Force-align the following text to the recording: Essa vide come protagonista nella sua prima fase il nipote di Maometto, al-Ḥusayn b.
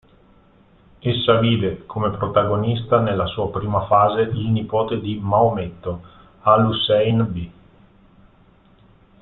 Essa 1.03 1.37
vide 1.41 1.85
come 1.85 2.09
protagonista 2.09 2.99
nella 2.99 3.27
sua 3.27 3.51
prima 3.51 3.85
fase 3.85 4.21
il 4.21 4.47
nipote 4.47 4.99
di 4.99 5.19
Maometto, 5.21 6.01
al-Ḥusayn 6.41 7.31
b. 7.31 7.49